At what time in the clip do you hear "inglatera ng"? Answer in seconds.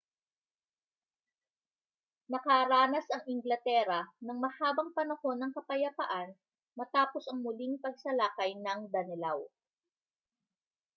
3.33-4.33